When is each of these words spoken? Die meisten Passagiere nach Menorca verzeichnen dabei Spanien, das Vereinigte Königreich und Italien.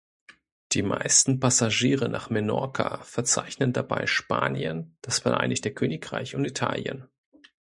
Die 0.71 0.81
meisten 0.81 1.39
Passagiere 1.39 2.09
nach 2.09 2.31
Menorca 2.31 3.03
verzeichnen 3.03 3.71
dabei 3.71 4.07
Spanien, 4.07 4.97
das 5.03 5.19
Vereinigte 5.19 5.71
Königreich 5.71 6.35
und 6.35 6.43
Italien. 6.43 7.07